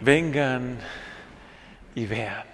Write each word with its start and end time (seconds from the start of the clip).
Vengan 0.00 0.78
y 1.94 2.06
vean. 2.06 2.44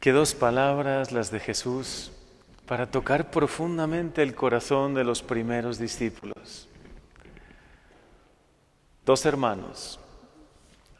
Qué 0.00 0.12
dos 0.12 0.34
palabras 0.34 1.12
las 1.12 1.30
de 1.30 1.40
Jesús 1.40 2.12
para 2.66 2.90
tocar 2.90 3.30
profundamente 3.30 4.22
el 4.22 4.34
corazón 4.34 4.92
de 4.92 5.04
los 5.04 5.22
primeros 5.22 5.78
discípulos. 5.78 6.68
Dos 9.06 9.24
hermanos, 9.24 9.98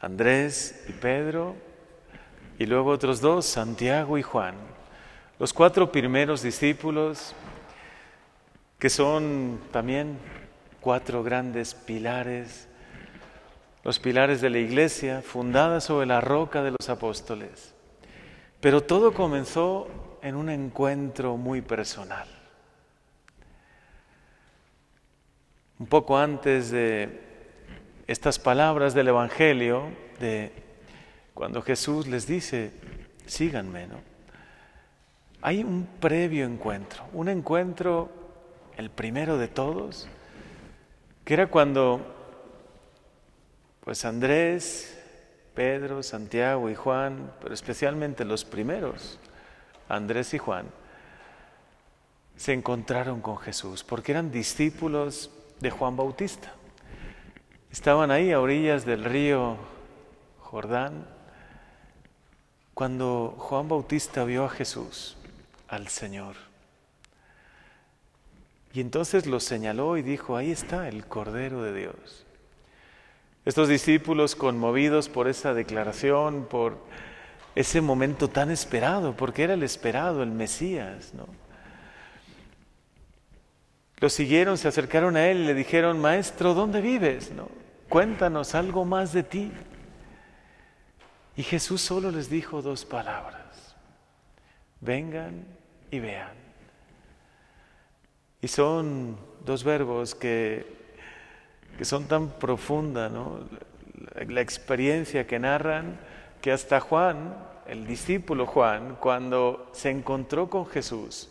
Andrés 0.01 0.83
y 0.89 0.93
Pedro, 0.93 1.55
y 2.57 2.65
luego 2.65 2.89
otros 2.89 3.21
dos, 3.21 3.45
Santiago 3.45 4.17
y 4.17 4.23
Juan. 4.23 4.55
Los 5.37 5.53
cuatro 5.53 5.91
primeros 5.91 6.41
discípulos, 6.41 7.35
que 8.79 8.89
son 8.89 9.59
también 9.71 10.17
cuatro 10.81 11.21
grandes 11.21 11.75
pilares 11.75 12.67
los 13.83 13.99
pilares 13.99 14.39
de 14.41 14.49
la 14.49 14.59
iglesia, 14.59 15.21
fundada 15.21 15.81
sobre 15.81 16.05
la 16.05 16.21
roca 16.21 16.63
de 16.63 16.71
los 16.71 16.89
apóstoles. 16.89 17.73
Pero 18.61 18.81
todo 18.81 19.13
comenzó 19.13 20.17
en 20.21 20.35
un 20.35 20.49
encuentro 20.49 21.35
muy 21.35 21.61
personal. 21.61 22.27
Un 25.79 25.87
poco 25.87 26.17
antes 26.17 26.71
de 26.71 27.21
estas 28.07 28.39
palabras 28.39 28.93
del 28.93 29.09
Evangelio, 29.09 29.87
de 30.19 30.53
cuando 31.33 31.61
Jesús 31.61 32.07
les 32.07 32.25
dice, 32.25 32.71
síganme, 33.25 33.87
¿no? 33.87 33.99
Hay 35.41 35.61
un 35.61 35.85
previo 35.99 36.45
encuentro, 36.45 37.03
un 37.11 37.27
encuentro, 37.27 38.09
el 38.77 38.89
primero 38.89 39.37
de 39.37 39.49
todos, 39.49 40.07
que 41.25 41.33
era 41.33 41.47
cuando 41.47 42.22
pues 43.83 44.05
Andrés, 44.05 44.97
Pedro, 45.53 46.03
Santiago 46.03 46.69
y 46.69 46.75
Juan, 46.75 47.33
pero 47.41 47.53
especialmente 47.53 48.23
los 48.25 48.45
primeros, 48.45 49.19
Andrés 49.89 50.33
y 50.33 50.37
Juan, 50.37 50.67
se 52.37 52.53
encontraron 52.53 53.21
con 53.21 53.37
Jesús 53.37 53.83
porque 53.83 54.13
eran 54.13 54.31
discípulos 54.31 55.31
de 55.59 55.69
Juan 55.69 55.95
Bautista. 55.95 56.53
Estaban 57.71 58.11
ahí 58.11 58.31
a 58.31 58.39
orillas 58.39 58.85
del 58.85 59.03
río 59.03 59.57
Jordán 60.39 61.05
cuando 62.73 63.35
Juan 63.37 63.67
Bautista 63.67 64.23
vio 64.23 64.45
a 64.45 64.49
Jesús, 64.49 65.17
al 65.67 65.89
Señor. 65.89 66.35
Y 68.73 68.81
entonces 68.81 69.27
lo 69.27 69.39
señaló 69.39 69.97
y 69.97 70.01
dijo, 70.01 70.35
ahí 70.35 70.51
está 70.51 70.87
el 70.87 71.05
Cordero 71.05 71.61
de 71.61 71.73
Dios. 71.73 72.22
Estos 73.45 73.67
discípulos 73.67 74.35
conmovidos 74.35 75.09
por 75.09 75.27
esa 75.27 75.53
declaración, 75.53 76.47
por 76.49 76.77
ese 77.55 77.81
momento 77.81 78.29
tan 78.29 78.49
esperado, 78.51 79.15
porque 79.15 79.43
era 79.43 79.53
el 79.53 79.63
esperado, 79.63 80.23
el 80.23 80.31
Mesías, 80.31 81.13
¿no? 81.13 81.27
Lo 83.97 84.09
siguieron, 84.09 84.57
se 84.57 84.67
acercaron 84.67 85.15
a 85.15 85.27
él 85.27 85.39
y 85.39 85.45
le 85.45 85.53
dijeron, 85.53 85.99
Maestro, 85.99 86.53
¿dónde 86.53 86.81
vives? 86.81 87.31
¿No? 87.31 87.47
Cuéntanos 87.87 88.55
algo 88.55 88.83
más 88.85 89.13
de 89.13 89.23
ti. 89.23 89.51
Y 91.35 91.43
Jesús 91.43 91.81
solo 91.81 92.11
les 92.11 92.29
dijo 92.29 92.61
dos 92.61 92.85
palabras, 92.85 93.75
vengan 94.81 95.45
y 95.89 95.99
vean. 95.99 96.33
Y 98.41 98.47
son 98.47 99.17
dos 99.45 99.63
verbos 99.63 100.15
que 100.15 100.82
que 101.77 101.85
son 101.85 102.05
tan 102.05 102.29
profundas, 102.29 103.11
¿no? 103.11 103.39
la, 104.27 104.41
experiencia 104.41 105.25
que 105.25 105.39
narran, 105.39 105.99
que 106.41 106.51
hasta 106.51 106.79
Juan, 106.79 107.35
el 107.67 107.87
discípulo 107.87 108.45
Juan, 108.45 108.97
cuando 108.99 109.69
se 109.73 109.89
encontró 109.89 110.49
con 110.49 110.65
Jesús 110.65 111.29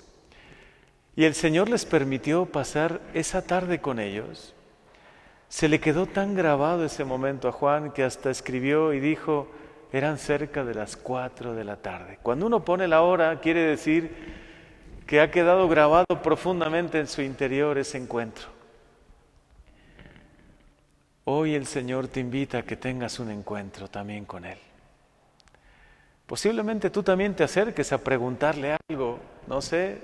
y 1.14 1.24
el 1.24 1.34
Señor 1.34 1.68
les 1.68 1.84
permitió 1.84 2.46
pasar 2.46 3.00
esa 3.12 3.42
tarde 3.42 3.80
con 3.80 3.98
ellos, 3.98 4.54
se 5.48 5.68
le 5.68 5.80
quedó 5.80 6.06
tan 6.06 6.34
grabado 6.34 6.84
ese 6.84 7.04
momento 7.04 7.48
a 7.48 7.52
Juan 7.52 7.92
que 7.92 8.02
hasta 8.02 8.30
escribió 8.30 8.94
y 8.94 9.00
dijo, 9.00 9.50
eran 9.92 10.16
cerca 10.16 10.64
de 10.64 10.74
las 10.74 10.96
cuatro 10.96 11.54
de 11.54 11.64
la 11.64 11.76
tarde. 11.76 12.18
Cuando 12.22 12.46
uno 12.46 12.64
pone 12.64 12.88
la 12.88 13.02
hora, 13.02 13.38
quiere 13.40 13.60
decir 13.60 14.10
que 15.06 15.20
ha 15.20 15.30
quedado 15.30 15.68
grabado 15.68 16.06
profundamente 16.22 16.98
en 16.98 17.06
su 17.06 17.20
interior 17.20 17.76
ese 17.76 17.98
encuentro. 17.98 18.51
Hoy 21.24 21.54
el 21.54 21.66
Señor 21.66 22.08
te 22.08 22.18
invita 22.18 22.58
a 22.58 22.62
que 22.62 22.76
tengas 22.76 23.20
un 23.20 23.30
encuentro 23.30 23.86
también 23.86 24.24
con 24.24 24.44
Él. 24.44 24.58
Posiblemente 26.26 26.90
tú 26.90 27.04
también 27.04 27.36
te 27.36 27.44
acerques 27.44 27.92
a 27.92 28.02
preguntarle 28.02 28.76
algo, 28.88 29.20
no 29.46 29.62
sé 29.62 30.02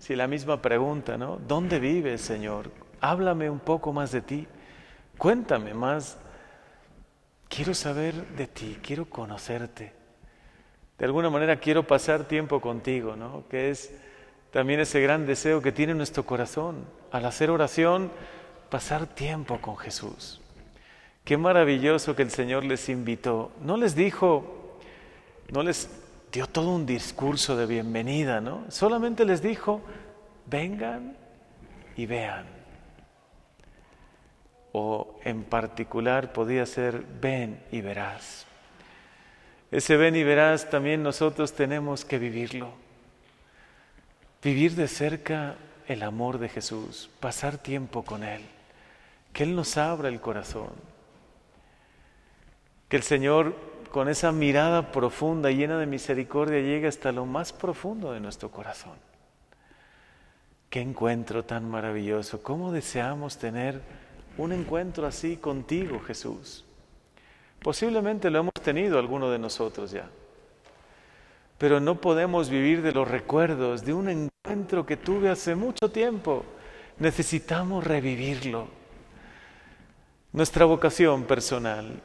si 0.00 0.16
la 0.16 0.26
misma 0.26 0.60
pregunta, 0.60 1.16
¿no? 1.16 1.36
¿Dónde 1.36 1.78
vives, 1.78 2.22
Señor? 2.22 2.72
Háblame 3.00 3.48
un 3.48 3.60
poco 3.60 3.92
más 3.92 4.10
de 4.10 4.20
ti, 4.20 4.48
cuéntame 5.16 5.74
más. 5.74 6.18
Quiero 7.48 7.72
saber 7.72 8.14
de 8.14 8.48
ti, 8.48 8.78
quiero 8.82 9.08
conocerte. 9.08 9.92
De 10.98 11.04
alguna 11.04 11.30
manera 11.30 11.60
quiero 11.60 11.86
pasar 11.86 12.24
tiempo 12.24 12.60
contigo, 12.60 13.14
¿no? 13.14 13.44
Que 13.48 13.70
es 13.70 13.94
también 14.50 14.80
ese 14.80 15.00
gran 15.00 15.24
deseo 15.24 15.62
que 15.62 15.70
tiene 15.70 15.94
nuestro 15.94 16.26
corazón. 16.26 16.84
Al 17.12 17.26
hacer 17.26 17.48
oración, 17.48 18.10
pasar 18.70 19.06
tiempo 19.06 19.60
con 19.60 19.76
Jesús. 19.76 20.40
Qué 21.28 21.36
maravilloso 21.36 22.16
que 22.16 22.22
el 22.22 22.30
Señor 22.30 22.64
les 22.64 22.88
invitó. 22.88 23.52
No 23.60 23.76
les 23.76 23.94
dijo, 23.94 24.78
no 25.52 25.62
les 25.62 25.90
dio 26.32 26.46
todo 26.46 26.70
un 26.70 26.86
discurso 26.86 27.54
de 27.54 27.66
bienvenida, 27.66 28.40
¿no? 28.40 28.64
Solamente 28.70 29.26
les 29.26 29.42
dijo, 29.42 29.82
vengan 30.46 31.18
y 31.96 32.06
vean. 32.06 32.46
O 34.72 35.20
en 35.22 35.44
particular 35.44 36.32
podía 36.32 36.64
ser, 36.64 37.04
ven 37.20 37.62
y 37.70 37.82
verás. 37.82 38.46
Ese 39.70 39.98
ven 39.98 40.16
y 40.16 40.24
verás 40.24 40.70
también 40.70 41.02
nosotros 41.02 41.52
tenemos 41.52 42.06
que 42.06 42.18
vivirlo. 42.18 42.70
Vivir 44.42 44.76
de 44.76 44.88
cerca 44.88 45.56
el 45.88 46.04
amor 46.04 46.38
de 46.38 46.48
Jesús, 46.48 47.10
pasar 47.20 47.58
tiempo 47.58 48.02
con 48.02 48.24
Él, 48.24 48.40
que 49.34 49.42
Él 49.42 49.54
nos 49.54 49.76
abra 49.76 50.08
el 50.08 50.22
corazón 50.22 50.97
que 52.88 52.96
el 52.96 53.02
Señor 53.02 53.54
con 53.90 54.08
esa 54.08 54.32
mirada 54.32 54.92
profunda, 54.92 55.50
llena 55.50 55.78
de 55.78 55.86
misericordia, 55.86 56.60
llegue 56.60 56.86
hasta 56.86 57.12
lo 57.12 57.26
más 57.26 57.52
profundo 57.52 58.12
de 58.12 58.20
nuestro 58.20 58.50
corazón. 58.50 58.94
Qué 60.70 60.80
encuentro 60.80 61.44
tan 61.44 61.68
maravilloso. 61.68 62.42
¿Cómo 62.42 62.72
deseamos 62.72 63.38
tener 63.38 63.80
un 64.36 64.52
encuentro 64.52 65.06
así 65.06 65.38
contigo, 65.38 66.00
Jesús? 66.00 66.64
Posiblemente 67.60 68.30
lo 68.30 68.40
hemos 68.40 68.54
tenido 68.62 68.98
alguno 68.98 69.30
de 69.30 69.38
nosotros 69.38 69.90
ya. 69.90 70.08
Pero 71.56 71.80
no 71.80 72.00
podemos 72.00 72.50
vivir 72.50 72.82
de 72.82 72.92
los 72.92 73.08
recuerdos 73.08 73.84
de 73.84 73.94
un 73.94 74.10
encuentro 74.10 74.86
que 74.86 74.96
tuve 74.96 75.30
hace 75.30 75.54
mucho 75.54 75.90
tiempo. 75.90 76.44
Necesitamos 76.98 77.84
revivirlo. 77.84 78.68
Nuestra 80.32 80.66
vocación 80.66 81.24
personal 81.24 82.00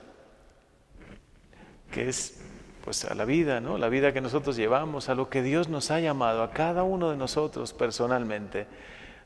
que 1.94 2.10
es 2.10 2.40
pues 2.84 3.06
a 3.06 3.16
la 3.16 3.24
vida, 3.24 3.62
¿no? 3.62 3.78
La 3.78 3.88
vida 3.88 4.12
que 4.12 4.20
nosotros 4.20 4.58
llevamos, 4.58 5.08
a 5.08 5.16
lo 5.16 5.30
que 5.30 5.42
Dios 5.42 5.70
nos 5.70 5.90
ha 5.92 6.02
llamado, 6.02 6.44
a 6.44 6.52
cada 6.52 6.84
uno 6.84 7.12
de 7.12 7.16
nosotros 7.16 7.72
personalmente. 7.72 8.68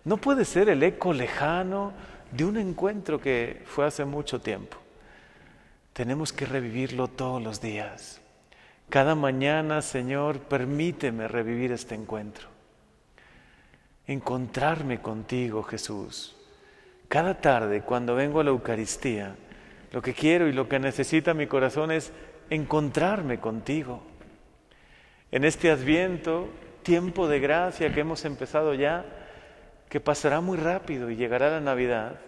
No 0.03 0.17
puede 0.17 0.45
ser 0.45 0.69
el 0.69 0.83
eco 0.83 1.11
lejano 1.11 1.93
de 2.31 2.45
un 2.45 2.57
encuentro 2.57 3.19
que 3.19 3.63
fue 3.65 3.87
hace 3.87 4.05
mucho 4.05 4.39
tiempo. 4.39 4.77
Tenemos 5.93 6.31
que 6.31 6.45
revivirlo 6.45 7.07
todos 7.07 7.41
los 7.41 7.59
días. 7.59 8.21
Cada 8.89 9.15
mañana, 9.15 9.81
Señor, 9.81 10.39
permíteme 10.41 11.27
revivir 11.27 11.71
este 11.71 11.95
encuentro. 11.95 12.47
Encontrarme 14.05 15.01
contigo, 15.01 15.63
Jesús. 15.63 16.35
Cada 17.07 17.41
tarde, 17.41 17.81
cuando 17.81 18.13
vengo 18.13 18.39
a 18.39 18.43
la 18.43 18.51
Eucaristía, 18.51 19.35
lo 19.91 20.01
que 20.01 20.13
quiero 20.13 20.47
y 20.47 20.53
lo 20.53 20.67
que 20.67 20.79
necesita 20.79 21.33
mi 21.33 21.47
corazón 21.47 21.91
es 21.91 22.11
encontrarme 22.49 23.39
contigo. 23.39 24.01
En 25.31 25.43
este 25.43 25.71
adviento, 25.71 26.49
tiempo 26.83 27.27
de 27.27 27.39
gracia 27.39 27.93
que 27.93 28.01
hemos 28.01 28.25
empezado 28.25 28.73
ya, 28.73 29.05
que 29.89 29.99
pasará 29.99 30.41
muy 30.41 30.57
rápido 30.57 31.09
y 31.09 31.15
llegará 31.15 31.49
la 31.49 31.61
Navidad, 31.61 32.19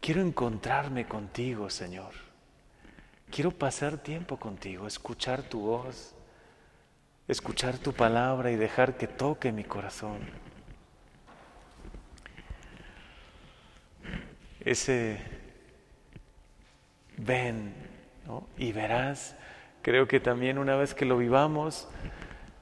quiero 0.00 0.20
encontrarme 0.20 1.06
contigo, 1.06 1.70
Señor. 1.70 2.12
Quiero 3.30 3.50
pasar 3.52 3.98
tiempo 3.98 4.38
contigo, 4.38 4.86
escuchar 4.86 5.42
tu 5.42 5.60
voz, 5.60 6.14
escuchar 7.28 7.78
tu 7.78 7.92
palabra 7.92 8.50
y 8.50 8.56
dejar 8.56 8.96
que 8.96 9.06
toque 9.06 9.52
mi 9.52 9.64
corazón. 9.64 10.18
Ese 14.60 15.39
ven 17.24 17.74
Y 18.56 18.72
verás, 18.72 19.34
creo 19.82 20.06
que 20.06 20.20
también 20.20 20.58
una 20.58 20.76
vez 20.76 20.94
que 20.94 21.04
lo 21.04 21.18
vivamos, 21.18 21.88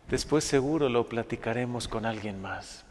después 0.08 0.44
seguro 0.44 0.88
lo 0.88 1.08
platicaremos 1.08 1.88
con 1.88 2.06
alguien 2.06 2.40
más. 2.40 2.84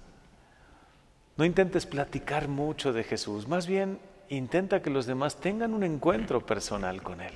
No 1.38 1.46
intentes 1.46 1.86
platicar 1.86 2.48
mucho 2.48 2.94
de 2.94 3.04
Jesús, 3.04 3.48
más 3.48 3.68
bien 3.68 4.00
intenta 4.30 4.82
que 4.82 4.90
los 4.90 5.06
demás 5.06 5.38
tengan 5.38 5.74
un 5.74 5.84
encuentro 5.84 6.46
personal 6.46 7.02
con 7.02 7.22
Él. 7.22 7.34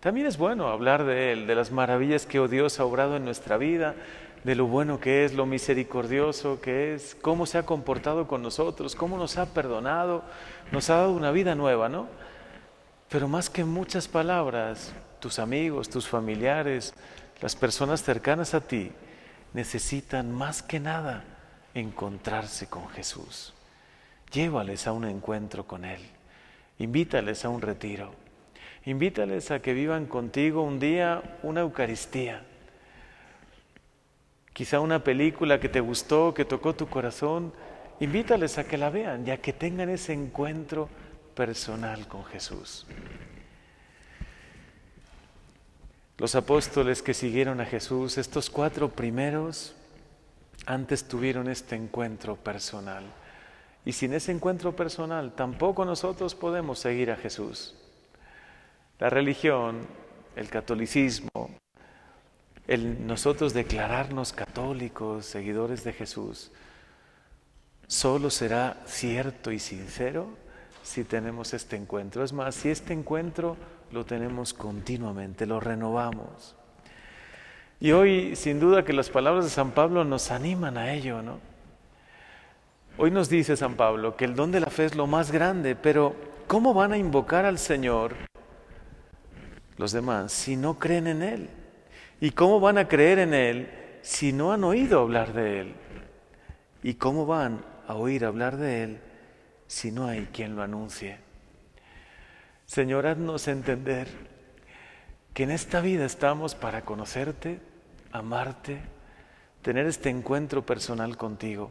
También 0.00 0.26
es 0.26 0.38
bueno 0.38 0.68
hablar 0.68 1.04
de 1.04 1.32
Él, 1.32 1.46
de 1.46 1.54
las 1.54 1.70
maravillas 1.70 2.26
que 2.26 2.40
oh 2.40 2.48
Dios 2.48 2.80
ha 2.80 2.84
obrado 2.84 3.16
en 3.16 3.24
nuestra 3.24 3.56
vida, 3.56 3.94
de 4.44 4.54
lo 4.54 4.66
bueno 4.66 5.00
que 5.00 5.24
es, 5.24 5.34
lo 5.34 5.46
misericordioso 5.46 6.60
que 6.60 6.94
es, 6.94 7.16
cómo 7.20 7.46
se 7.46 7.58
ha 7.58 7.66
comportado 7.66 8.26
con 8.26 8.42
nosotros, 8.42 8.94
cómo 8.94 9.16
nos 9.16 9.38
ha 9.38 9.46
perdonado, 9.46 10.22
nos 10.72 10.90
ha 10.90 10.96
dado 10.96 11.12
una 11.12 11.32
vida 11.32 11.54
nueva, 11.54 11.88
¿no? 11.88 12.06
Pero 13.08 13.28
más 13.28 13.48
que 13.48 13.64
muchas 13.64 14.08
palabras, 14.08 14.92
tus 15.20 15.38
amigos, 15.38 15.88
tus 15.88 16.08
familiares, 16.08 16.94
las 17.40 17.54
personas 17.54 18.02
cercanas 18.02 18.54
a 18.54 18.60
ti, 18.60 18.92
necesitan 19.52 20.32
más 20.32 20.62
que 20.62 20.80
nada 20.80 21.24
encontrarse 21.74 22.68
con 22.68 22.88
Jesús. 22.88 23.54
Llévales 24.32 24.86
a 24.86 24.92
un 24.92 25.04
encuentro 25.04 25.66
con 25.66 25.84
Él, 25.84 26.00
invítales 26.78 27.44
a 27.44 27.48
un 27.48 27.62
retiro 27.62 28.26
Invítales 28.86 29.50
a 29.50 29.58
que 29.58 29.74
vivan 29.74 30.06
contigo 30.06 30.62
un 30.62 30.78
día 30.78 31.20
una 31.42 31.62
Eucaristía. 31.62 32.44
Quizá 34.52 34.78
una 34.78 35.02
película 35.02 35.58
que 35.58 35.68
te 35.68 35.80
gustó, 35.80 36.32
que 36.32 36.44
tocó 36.44 36.76
tu 36.76 36.86
corazón. 36.86 37.52
Invítales 37.98 38.58
a 38.58 38.64
que 38.64 38.78
la 38.78 38.88
vean 38.88 39.26
y 39.26 39.32
a 39.32 39.38
que 39.38 39.52
tengan 39.52 39.88
ese 39.88 40.12
encuentro 40.12 40.88
personal 41.36 42.08
con 42.08 42.24
Jesús. 42.24 42.86
Los 46.18 46.34
apóstoles 46.34 47.02
que 47.02 47.12
siguieron 47.12 47.60
a 47.60 47.66
Jesús, 47.66 48.16
estos 48.16 48.48
cuatro 48.48 48.88
primeros, 48.88 49.74
antes 50.64 51.06
tuvieron 51.06 51.48
este 51.48 51.76
encuentro 51.76 52.36
personal. 52.36 53.04
Y 53.84 53.92
sin 53.92 54.14
ese 54.14 54.32
encuentro 54.32 54.74
personal, 54.74 55.32
tampoco 55.34 55.84
nosotros 55.84 56.34
podemos 56.34 56.78
seguir 56.78 57.10
a 57.10 57.16
Jesús. 57.16 57.76
La 58.98 59.10
religión, 59.10 59.86
el 60.36 60.48
catolicismo, 60.48 61.50
el 62.66 63.06
nosotros 63.06 63.52
declararnos 63.52 64.32
católicos, 64.32 65.26
seguidores 65.26 65.84
de 65.84 65.92
Jesús, 65.92 66.50
solo 67.86 68.30
será 68.30 68.82
cierto 68.86 69.52
y 69.52 69.58
sincero 69.58 70.45
si 70.86 71.02
tenemos 71.02 71.52
este 71.52 71.74
encuentro. 71.74 72.22
Es 72.22 72.32
más, 72.32 72.54
si 72.54 72.70
este 72.70 72.92
encuentro 72.92 73.56
lo 73.90 74.06
tenemos 74.06 74.54
continuamente, 74.54 75.44
lo 75.44 75.58
renovamos. 75.58 76.54
Y 77.80 77.90
hoy, 77.90 78.36
sin 78.36 78.60
duda 78.60 78.84
que 78.84 78.92
las 78.92 79.10
palabras 79.10 79.44
de 79.44 79.50
San 79.50 79.72
Pablo 79.72 80.04
nos 80.04 80.30
animan 80.30 80.78
a 80.78 80.94
ello, 80.94 81.22
¿no? 81.22 81.40
Hoy 82.98 83.10
nos 83.10 83.28
dice 83.28 83.56
San 83.56 83.74
Pablo 83.74 84.16
que 84.16 84.24
el 84.24 84.36
don 84.36 84.52
de 84.52 84.60
la 84.60 84.68
fe 84.68 84.84
es 84.84 84.94
lo 84.94 85.08
más 85.08 85.32
grande, 85.32 85.74
pero 85.74 86.14
¿cómo 86.46 86.72
van 86.72 86.92
a 86.92 86.98
invocar 86.98 87.44
al 87.44 87.58
Señor 87.58 88.14
los 89.76 89.90
demás 89.90 90.32
si 90.32 90.56
no 90.56 90.78
creen 90.78 91.08
en 91.08 91.22
Él? 91.22 91.50
¿Y 92.20 92.30
cómo 92.30 92.60
van 92.60 92.78
a 92.78 92.86
creer 92.86 93.18
en 93.18 93.34
Él 93.34 93.68
si 94.02 94.32
no 94.32 94.52
han 94.52 94.62
oído 94.62 95.00
hablar 95.00 95.32
de 95.32 95.60
Él? 95.62 95.74
¿Y 96.84 96.94
cómo 96.94 97.26
van 97.26 97.64
a 97.88 97.96
oír 97.96 98.24
hablar 98.24 98.56
de 98.56 98.84
Él 98.84 99.00
si 99.66 99.92
no 99.92 100.06
hay 100.06 100.28
quien 100.32 100.56
lo 100.56 100.62
anuncie? 100.62 101.18
Señor, 102.66 103.06
haznos 103.06 103.48
entender 103.48 104.08
que 105.32 105.44
en 105.44 105.50
esta 105.50 105.80
vida 105.80 106.04
estamos 106.04 106.54
para 106.54 106.82
conocerte, 106.82 107.60
amarte, 108.10 108.80
tener 109.62 109.86
este 109.86 110.10
encuentro 110.10 110.64
personal 110.64 111.16
contigo, 111.16 111.70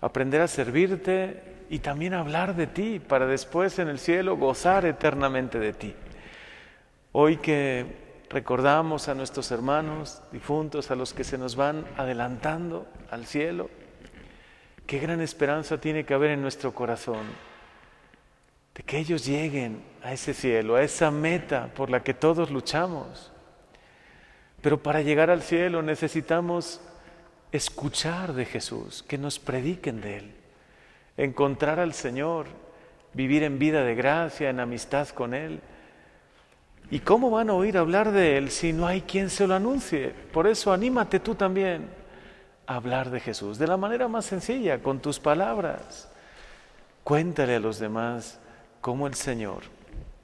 aprender 0.00 0.40
a 0.40 0.48
servirte 0.48 1.42
y 1.70 1.80
también 1.80 2.14
hablar 2.14 2.54
de 2.54 2.66
ti 2.66 3.00
para 3.00 3.26
después 3.26 3.78
en 3.78 3.88
el 3.88 3.98
cielo 3.98 4.36
gozar 4.36 4.86
eternamente 4.86 5.58
de 5.58 5.72
ti. 5.72 5.94
Hoy 7.12 7.36
que 7.38 8.24
recordamos 8.30 9.08
a 9.08 9.14
nuestros 9.14 9.50
hermanos 9.50 10.22
difuntos, 10.32 10.90
a 10.90 10.96
los 10.96 11.12
que 11.12 11.24
se 11.24 11.36
nos 11.36 11.56
van 11.56 11.84
adelantando 11.96 12.86
al 13.10 13.26
cielo, 13.26 13.68
qué 14.92 14.98
gran 14.98 15.22
esperanza 15.22 15.80
tiene 15.80 16.04
que 16.04 16.12
haber 16.12 16.32
en 16.32 16.42
nuestro 16.42 16.74
corazón 16.74 17.24
de 18.74 18.82
que 18.82 18.98
ellos 18.98 19.24
lleguen 19.24 19.82
a 20.02 20.12
ese 20.12 20.34
cielo, 20.34 20.76
a 20.76 20.82
esa 20.82 21.10
meta 21.10 21.70
por 21.74 21.88
la 21.88 22.02
que 22.02 22.12
todos 22.12 22.50
luchamos. 22.50 23.32
Pero 24.60 24.82
para 24.82 25.00
llegar 25.00 25.30
al 25.30 25.40
cielo 25.40 25.80
necesitamos 25.80 26.82
escuchar 27.52 28.34
de 28.34 28.44
Jesús, 28.44 29.02
que 29.02 29.16
nos 29.16 29.38
prediquen 29.38 30.02
de 30.02 30.18
Él, 30.18 30.34
encontrar 31.16 31.80
al 31.80 31.94
Señor, 31.94 32.48
vivir 33.14 33.44
en 33.44 33.58
vida 33.58 33.84
de 33.84 33.94
gracia, 33.94 34.50
en 34.50 34.60
amistad 34.60 35.08
con 35.08 35.32
Él 35.32 35.62
¿Y 36.92 37.00
cómo 37.00 37.30
van 37.30 37.48
a 37.48 37.54
oír 37.54 37.78
hablar 37.78 38.12
de 38.12 38.36
Él 38.36 38.50
si 38.50 38.74
no 38.74 38.86
hay 38.86 39.00
quien 39.00 39.30
se 39.30 39.46
lo 39.46 39.54
anuncie? 39.54 40.10
Por 40.10 40.46
eso 40.46 40.70
anímate 40.74 41.20
tú 41.20 41.34
también 41.34 41.88
hablar 42.66 43.10
de 43.10 43.20
Jesús 43.20 43.58
de 43.58 43.66
la 43.66 43.76
manera 43.76 44.08
más 44.08 44.24
sencilla, 44.24 44.82
con 44.82 45.00
tus 45.00 45.18
palabras. 45.18 46.08
Cuéntale 47.04 47.56
a 47.56 47.60
los 47.60 47.78
demás 47.78 48.38
cómo 48.80 49.06
el 49.06 49.14
Señor, 49.14 49.64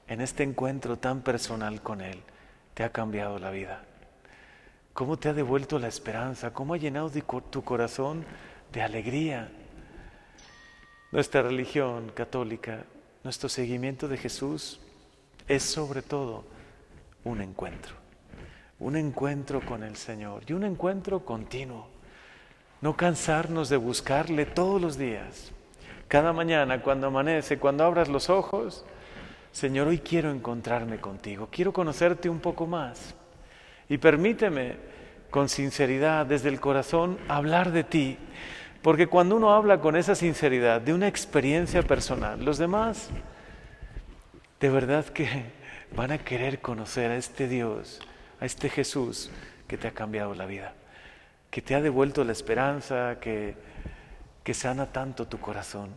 en 0.06 0.20
este 0.20 0.42
encuentro 0.42 0.96
tan 0.98 1.22
personal 1.22 1.82
con 1.82 2.00
Él, 2.00 2.22
te 2.74 2.84
ha 2.84 2.90
cambiado 2.90 3.38
la 3.38 3.50
vida. 3.50 3.82
Cómo 4.92 5.16
te 5.16 5.28
ha 5.28 5.32
devuelto 5.34 5.78
la 5.78 5.88
esperanza, 5.88 6.52
cómo 6.52 6.74
ha 6.74 6.78
llenado 6.78 7.10
tu 7.50 7.62
corazón 7.62 8.24
de 8.72 8.82
alegría. 8.82 9.50
Nuestra 11.12 11.42
religión 11.42 12.10
católica, 12.14 12.84
nuestro 13.24 13.48
seguimiento 13.48 14.08
de 14.08 14.16
Jesús 14.16 14.80
es 15.46 15.62
sobre 15.62 16.02
todo 16.02 16.44
un 17.24 17.40
encuentro, 17.40 17.94
un 18.78 18.96
encuentro 18.96 19.64
con 19.64 19.82
el 19.82 19.96
Señor 19.96 20.42
y 20.46 20.52
un 20.52 20.64
encuentro 20.64 21.24
continuo. 21.24 21.97
No 22.80 22.96
cansarnos 22.96 23.68
de 23.68 23.76
buscarle 23.76 24.46
todos 24.46 24.80
los 24.80 24.96
días, 24.96 25.52
cada 26.08 26.32
mañana, 26.32 26.80
cuando 26.80 27.08
amanece, 27.08 27.58
cuando 27.58 27.84
abras 27.84 28.08
los 28.08 28.30
ojos, 28.30 28.84
Señor, 29.52 29.88
hoy 29.88 29.98
quiero 29.98 30.30
encontrarme 30.30 31.00
contigo, 31.00 31.48
quiero 31.50 31.72
conocerte 31.72 32.28
un 32.30 32.40
poco 32.40 32.66
más. 32.66 33.14
Y 33.88 33.98
permíteme 33.98 34.76
con 35.30 35.48
sinceridad, 35.48 36.26
desde 36.26 36.48
el 36.48 36.60
corazón, 36.60 37.18
hablar 37.28 37.72
de 37.72 37.84
ti. 37.84 38.18
Porque 38.82 39.06
cuando 39.06 39.36
uno 39.36 39.52
habla 39.52 39.80
con 39.80 39.96
esa 39.96 40.14
sinceridad 40.14 40.80
de 40.80 40.94
una 40.94 41.08
experiencia 41.08 41.82
personal, 41.82 42.44
los 42.44 42.58
demás, 42.58 43.10
de 44.60 44.70
verdad 44.70 45.04
que 45.06 45.44
van 45.94 46.12
a 46.12 46.18
querer 46.18 46.60
conocer 46.60 47.10
a 47.10 47.16
este 47.16 47.48
Dios, 47.48 48.00
a 48.40 48.46
este 48.46 48.68
Jesús 48.68 49.30
que 49.66 49.76
te 49.76 49.88
ha 49.88 49.92
cambiado 49.92 50.34
la 50.34 50.46
vida, 50.46 50.74
que 51.50 51.62
te 51.62 51.74
ha 51.74 51.80
devuelto 51.80 52.24
la 52.24 52.32
esperanza, 52.32 53.18
que, 53.20 53.54
que 54.44 54.54
sana 54.54 54.92
tanto 54.92 55.26
tu 55.26 55.38
corazón. 55.38 55.94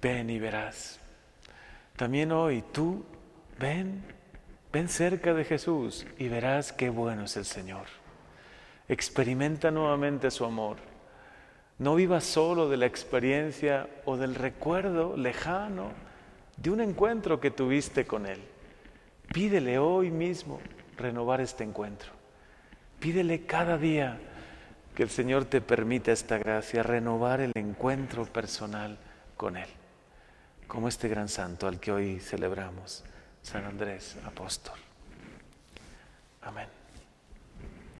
Ven 0.00 0.30
y 0.30 0.38
verás. 0.38 0.98
También 1.96 2.32
hoy 2.32 2.64
tú, 2.72 3.04
ven, 3.58 4.02
ven 4.72 4.88
cerca 4.88 5.34
de 5.34 5.44
Jesús 5.44 6.06
y 6.18 6.28
verás 6.28 6.72
qué 6.72 6.88
bueno 6.88 7.24
es 7.24 7.36
el 7.36 7.44
Señor. 7.44 7.86
Experimenta 8.88 9.70
nuevamente 9.70 10.30
su 10.30 10.44
amor. 10.44 10.78
No 11.78 11.94
vivas 11.94 12.24
solo 12.24 12.68
de 12.68 12.76
la 12.76 12.86
experiencia 12.86 13.88
o 14.04 14.16
del 14.16 14.34
recuerdo 14.34 15.16
lejano 15.16 15.92
de 16.56 16.70
un 16.70 16.80
encuentro 16.80 17.40
que 17.40 17.50
tuviste 17.50 18.06
con 18.06 18.26
Él. 18.26 18.40
Pídele 19.32 19.78
hoy 19.78 20.10
mismo 20.10 20.60
renovar 20.96 21.40
este 21.40 21.64
encuentro. 21.64 22.19
Pídele 23.00 23.46
cada 23.46 23.78
día 23.78 24.18
que 24.94 25.02
el 25.02 25.08
Señor 25.08 25.46
te 25.46 25.62
permita 25.62 26.12
esta 26.12 26.36
gracia, 26.36 26.82
renovar 26.82 27.40
el 27.40 27.52
encuentro 27.54 28.26
personal 28.26 28.98
con 29.38 29.56
Él, 29.56 29.68
como 30.68 30.86
este 30.86 31.08
gran 31.08 31.28
santo 31.28 31.66
al 31.66 31.80
que 31.80 31.92
hoy 31.92 32.20
celebramos, 32.20 33.02
San 33.42 33.64
Andrés 33.64 34.18
Apóstol. 34.26 34.78
Amén. 36.42 36.79